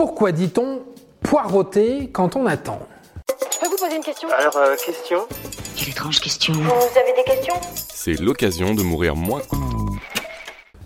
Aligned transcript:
Pourquoi 0.00 0.32
dit-on 0.32 0.80
poireauter 1.20 2.08
quand 2.10 2.34
on 2.34 2.46
attend? 2.46 2.78
Je 3.52 3.58
peux 3.58 3.66
vous 3.66 3.76
poser 3.76 3.96
une 3.96 4.02
question? 4.02 4.30
Alors, 4.30 4.56
euh, 4.56 4.74
question? 4.74 5.18
Quelle 5.76 5.90
étrange 5.90 6.20
question. 6.20 6.54
Vous 6.54 6.98
avez 6.98 7.12
des 7.14 7.22
questions? 7.22 7.54
C'est 7.74 8.18
l'occasion 8.18 8.72
de 8.72 8.82
mourir 8.82 9.14
moins. 9.14 9.42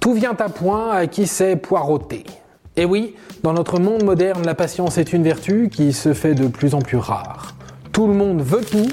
Tout 0.01 0.15
vient 0.15 0.35
à 0.37 0.49
point 0.49 0.91
à 0.91 1.07
qui 1.07 1.29
sait 1.29 1.55
poireauter? 1.55 2.25
Et 2.75 2.85
oui, 2.85 3.15
dans 3.45 3.53
notre 3.53 3.79
monde 3.79 4.03
moderne, 4.03 4.45
la 4.45 4.57
patience 4.57 4.99
est 4.99 5.13
une 5.13 5.23
vertu 5.23 5.71
qui 5.73 5.93
se 5.93 6.13
fait 6.13 6.35
de 6.35 6.49
plus 6.49 6.75
en 6.75 6.81
plus 6.81 6.99
rare. 6.99 7.55
Tout 7.93 8.09
le 8.09 8.15
monde 8.15 8.43
veut 8.43 8.65
tout, 8.65 8.89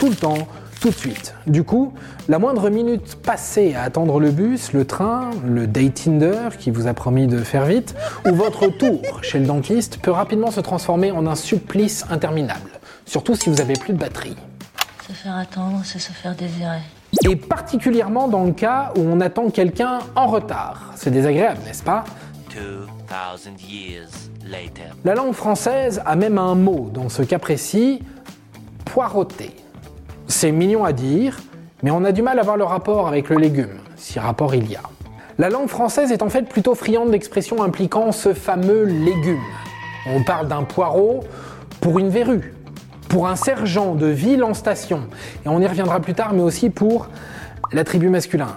tout 0.00 0.08
le 0.08 0.16
temps, 0.16 0.48
tout 0.80 0.90
de 0.90 0.94
suite. 0.94 1.34
Du 1.46 1.64
coup, 1.64 1.92
la 2.28 2.38
moindre 2.38 2.70
minute 2.70 3.16
passée 3.16 3.74
à 3.74 3.82
attendre 3.82 4.20
le 4.20 4.30
bus, 4.30 4.72
le 4.72 4.84
train, 4.84 5.30
le 5.46 5.66
date 5.66 5.94
Tinder 5.94 6.48
qui 6.58 6.70
vous 6.70 6.86
a 6.86 6.94
promis 6.94 7.26
de 7.26 7.38
faire 7.38 7.64
vite, 7.64 7.94
ou 8.28 8.34
votre 8.34 8.66
tour 8.68 9.02
chez 9.22 9.38
le 9.38 9.46
dentiste 9.46 9.98
peut 9.98 10.10
rapidement 10.10 10.50
se 10.50 10.60
transformer 10.60 11.10
en 11.10 11.26
un 11.26 11.34
supplice 11.34 12.04
interminable. 12.10 12.70
Surtout 13.04 13.34
si 13.34 13.50
vous 13.50 13.60
avez 13.60 13.74
plus 13.74 13.92
de 13.92 13.98
batterie. 13.98 14.36
Se 15.06 15.12
faire 15.12 15.36
attendre, 15.36 15.80
c'est 15.84 16.00
se 16.00 16.12
faire 16.12 16.34
désirer. 16.34 16.80
Et 17.24 17.36
particulièrement 17.36 18.28
dans 18.28 18.44
le 18.44 18.52
cas 18.52 18.92
où 18.96 19.00
on 19.00 19.20
attend 19.20 19.50
quelqu'un 19.50 20.00
en 20.14 20.26
retard. 20.26 20.92
C'est 20.96 21.10
désagréable, 21.10 21.60
n'est-ce 21.64 21.84
pas? 21.84 22.04
2,000 22.54 23.54
years 23.68 24.08
later. 24.44 24.92
La 25.04 25.14
langue 25.14 25.32
française 25.32 26.02
a 26.04 26.16
même 26.16 26.38
un 26.38 26.54
mot 26.54 26.90
dans 26.92 27.08
ce 27.08 27.22
cas 27.22 27.38
précis, 27.38 28.02
poireauter. 28.84 29.54
C'est 30.28 30.50
mignon 30.50 30.84
à 30.84 30.92
dire, 30.92 31.38
mais 31.84 31.92
on 31.92 32.04
a 32.04 32.10
du 32.10 32.20
mal 32.20 32.38
à 32.38 32.42
voir 32.42 32.56
le 32.56 32.64
rapport 32.64 33.06
avec 33.06 33.28
le 33.28 33.36
légume, 33.36 33.78
si 33.96 34.18
rapport 34.18 34.54
il 34.56 34.68
y 34.70 34.74
a. 34.74 34.82
La 35.38 35.50
langue 35.50 35.68
française 35.68 36.10
est 36.10 36.22
en 36.22 36.28
fait 36.28 36.48
plutôt 36.48 36.74
friande 36.74 37.12
d'expressions 37.12 37.62
impliquant 37.62 38.10
ce 38.10 38.34
fameux 38.34 38.84
légume. 38.84 39.42
On 40.08 40.24
parle 40.24 40.48
d'un 40.48 40.64
poireau 40.64 41.22
pour 41.80 42.00
une 42.00 42.08
verrue, 42.08 42.54
pour 43.08 43.28
un 43.28 43.36
sergent 43.36 43.94
de 43.94 44.06
ville 44.06 44.42
en 44.42 44.52
station, 44.52 45.02
et 45.44 45.48
on 45.48 45.60
y 45.60 45.66
reviendra 45.66 46.00
plus 46.00 46.14
tard, 46.14 46.32
mais 46.32 46.42
aussi 46.42 46.70
pour 46.70 47.08
l'attribut 47.72 48.08
masculin. 48.08 48.48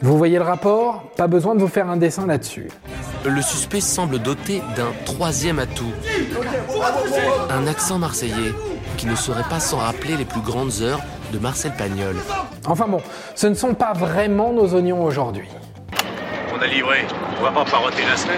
Vous 0.00 0.16
voyez 0.16 0.38
le 0.38 0.44
rapport? 0.44 1.02
Pas 1.16 1.26
besoin 1.26 1.56
de 1.56 1.60
vous 1.60 1.66
faire 1.66 1.90
un 1.90 1.96
dessin 1.96 2.24
là-dessus. 2.24 2.68
Le 3.24 3.42
suspect 3.42 3.80
semble 3.80 4.20
doté 4.20 4.62
d'un 4.76 4.92
troisième 5.04 5.58
atout. 5.58 5.90
Un 7.50 7.66
accent 7.66 7.98
marseillais 7.98 8.54
qui 8.96 9.06
ne 9.06 9.16
serait 9.16 9.48
pas 9.50 9.58
sans 9.58 9.78
rappeler 9.78 10.16
les 10.16 10.24
plus 10.24 10.40
grandes 10.40 10.82
heures 10.82 11.00
de 11.32 11.40
Marcel 11.40 11.72
Pagnol. 11.76 12.14
Enfin 12.68 12.86
bon, 12.86 13.00
ce 13.34 13.48
ne 13.48 13.54
sont 13.54 13.74
pas 13.74 13.92
vraiment 13.92 14.52
nos 14.52 14.72
oignons 14.72 15.02
aujourd'hui. 15.02 15.48
On 16.56 16.62
a 16.62 16.66
livré. 16.68 16.98
On 17.40 17.42
va 17.42 17.50
pas 17.50 17.64
paroter 17.64 18.04
la 18.08 18.16
semaine. 18.16 18.36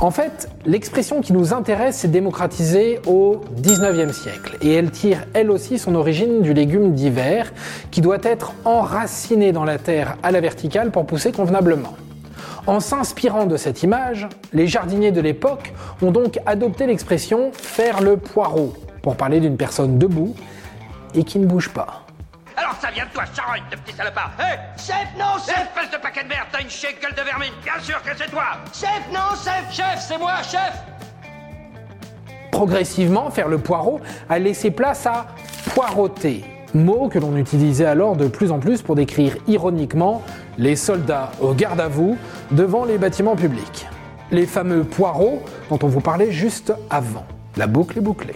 En 0.00 0.10
fait, 0.10 0.48
l'expression 0.66 1.20
qui 1.20 1.32
nous 1.32 1.54
intéresse 1.54 1.96
s'est 1.96 2.08
démocratisée 2.08 3.00
au 3.06 3.40
19e 3.62 4.12
siècle 4.12 4.56
et 4.60 4.72
elle 4.72 4.90
tire 4.90 5.24
elle 5.32 5.50
aussi 5.50 5.78
son 5.78 5.94
origine 5.94 6.42
du 6.42 6.52
légume 6.52 6.92
d'hiver 6.92 7.52
qui 7.90 8.00
doit 8.00 8.18
être 8.22 8.52
enraciné 8.64 9.52
dans 9.52 9.64
la 9.64 9.78
terre 9.78 10.16
à 10.22 10.32
la 10.32 10.40
verticale 10.40 10.90
pour 10.90 11.06
pousser 11.06 11.32
convenablement. 11.32 11.94
En 12.66 12.80
s'inspirant 12.80 13.46
de 13.46 13.56
cette 13.56 13.82
image, 13.82 14.28
les 14.52 14.66
jardiniers 14.66 15.12
de 15.12 15.20
l'époque 15.20 15.72
ont 16.02 16.10
donc 16.10 16.40
adopté 16.46 16.86
l'expression 16.86 17.50
faire 17.52 18.02
le 18.02 18.16
poireau 18.16 18.74
pour 19.02 19.16
parler 19.16 19.40
d'une 19.40 19.56
personne 19.56 19.98
debout 19.98 20.34
et 21.14 21.22
qui 21.22 21.38
ne 21.38 21.46
bouge 21.46 21.70
pas. 21.70 22.05
Alors 22.66 22.80
ça 22.80 22.90
vient 22.90 23.04
de 23.04 23.10
toi, 23.10 23.22
charogne, 23.32 23.62
de 23.70 23.76
petit 23.76 23.94
salopard. 23.94 24.32
Hé 24.40 24.58
Chef, 24.76 25.06
non, 25.16 25.38
chef 25.38 25.68
Espèce 25.72 25.92
de 25.92 26.02
paquet 26.02 26.24
de 26.24 26.28
merde, 26.28 26.48
t'as 26.50 26.60
une 26.60 26.68
chienne 26.68 26.96
gueule 27.00 27.14
de 27.14 27.22
vermine. 27.22 27.52
Bien 27.62 27.80
sûr 27.80 28.02
que 28.02 28.10
c'est 28.18 28.28
toi. 28.28 28.42
Chef, 28.72 29.02
non, 29.12 29.36
chef 29.36 29.72
Chef, 29.72 30.00
c'est 30.00 30.18
moi, 30.18 30.42
chef 30.42 30.72
Progressivement, 32.50 33.30
faire 33.30 33.46
le 33.46 33.58
poireau 33.58 34.00
a 34.28 34.40
laissé 34.40 34.72
place 34.72 35.06
à 35.06 35.26
poireauter, 35.74 36.44
mot 36.74 37.08
que 37.08 37.20
l'on 37.20 37.36
utilisait 37.36 37.86
alors 37.86 38.16
de 38.16 38.26
plus 38.26 38.50
en 38.50 38.58
plus 38.58 38.82
pour 38.82 38.96
décrire 38.96 39.36
ironiquement 39.46 40.22
les 40.58 40.74
soldats 40.74 41.30
au 41.40 41.54
garde 41.54 41.80
à 41.80 41.86
vous 41.86 42.18
devant 42.50 42.84
les 42.84 42.98
bâtiments 42.98 43.36
publics. 43.36 43.86
Les 44.32 44.46
fameux 44.46 44.82
poireaux 44.82 45.40
dont 45.70 45.78
on 45.84 45.88
vous 45.88 46.00
parlait 46.00 46.32
juste 46.32 46.72
avant. 46.90 47.26
La 47.56 47.68
boucle 47.68 47.98
est 47.98 48.02
bouclée. 48.02 48.34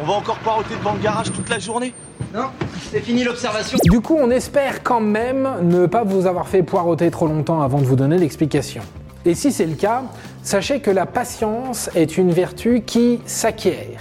On 0.00 0.06
va 0.06 0.14
encore 0.14 0.38
paroter 0.38 0.74
devant 0.76 0.94
le 0.94 1.00
garage 1.00 1.30
toute 1.30 1.48
la 1.50 1.58
journée 1.58 1.92
Non, 2.32 2.50
c'est 2.90 3.00
fini 3.00 3.22
l'observation. 3.22 3.76
Du 3.84 4.00
coup, 4.00 4.16
on 4.18 4.30
espère 4.30 4.82
quand 4.82 5.00
même 5.00 5.48
ne 5.62 5.86
pas 5.86 6.04
vous 6.04 6.26
avoir 6.26 6.48
fait 6.48 6.62
poireauter 6.62 7.10
trop 7.10 7.26
longtemps 7.26 7.60
avant 7.60 7.78
de 7.78 7.84
vous 7.84 7.96
donner 7.96 8.16
l'explication. 8.16 8.82
Et 9.26 9.34
si 9.34 9.52
c'est 9.52 9.66
le 9.66 9.74
cas, 9.74 10.04
sachez 10.42 10.80
que 10.80 10.90
la 10.90 11.04
patience 11.04 11.90
est 11.94 12.16
une 12.16 12.30
vertu 12.30 12.82
qui 12.82 13.20
s'acquiert. 13.26 14.00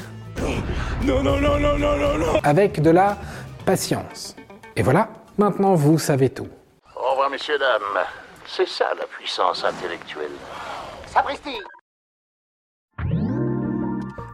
Non, 1.04 1.22
non, 1.22 1.40
non, 1.40 1.60
non, 1.60 1.78
non, 1.78 1.98
non, 1.98 2.18
non 2.18 2.40
Avec 2.44 2.82
de 2.82 2.92
la 2.92 3.18
patience. 3.66 4.38
Et 4.78 4.84
voilà, 4.84 5.10
maintenant 5.38 5.76
vous 5.76 6.00
savez 6.00 6.30
tout. 6.30 6.48
Au 6.96 7.12
revoir, 7.12 7.30
messieurs, 7.30 7.58
dames. 7.60 8.06
C'est 8.48 8.68
ça 8.68 8.86
la 8.98 9.06
puissance 9.06 9.66
intellectuelle. 9.66 10.32
Sapristi 11.08 11.58